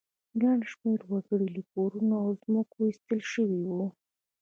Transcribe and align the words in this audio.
ګڼ 0.41 0.57
شمېر 0.71 0.99
وګړي 1.11 1.47
له 1.55 1.61
کورونو 1.71 2.13
او 2.23 2.29
ځمکو 2.41 2.77
ایستل 2.87 3.19
شوي 3.33 3.59
وو 3.67 3.85